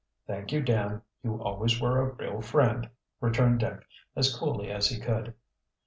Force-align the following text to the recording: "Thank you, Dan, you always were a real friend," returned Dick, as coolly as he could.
"Thank 0.25 0.51
you, 0.51 0.63
Dan, 0.63 1.03
you 1.21 1.39
always 1.43 1.79
were 1.79 2.01
a 2.01 2.13
real 2.15 2.41
friend," 2.41 2.89
returned 3.19 3.59
Dick, 3.59 3.85
as 4.15 4.35
coolly 4.35 4.71
as 4.71 4.87
he 4.89 4.99
could. 4.99 5.35